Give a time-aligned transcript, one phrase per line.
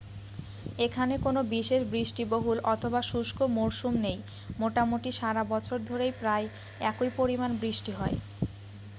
[0.77, 4.19] এখানে কোনো বিশেষ বৃষ্টিবহুল অথবা শুষ্ক মরসুম নেই
[4.59, 6.45] মোটামুটি সারা বছর ধরেই প্রায়
[6.83, 8.15] একই পরিমাণ বৃষ্টি হয়